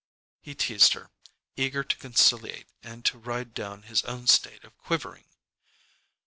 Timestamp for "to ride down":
3.05-3.83